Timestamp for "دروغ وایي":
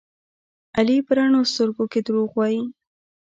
2.07-2.61